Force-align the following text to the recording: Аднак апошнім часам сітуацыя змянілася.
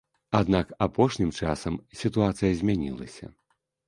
Аднак 0.37 0.69
апошнім 0.85 1.33
часам 1.41 1.73
сітуацыя 1.99 2.51
змянілася. 2.63 3.31